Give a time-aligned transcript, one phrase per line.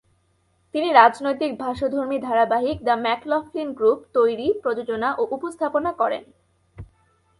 [0.75, 6.23] তিনি রাজনৈতিক ভাষ্যধর্মী ধারাবাহিক দ্য ম্যাকলফলিন গ্রুপ তৈরি, প্রযোজনা ও উপস্থাপনা করেন।